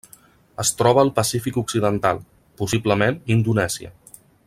[0.63, 2.23] Es troba al Pacífic occidental:
[2.63, 3.97] possiblement, Indonèsia.